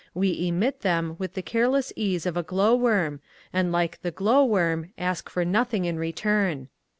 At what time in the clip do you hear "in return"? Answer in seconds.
5.85-6.69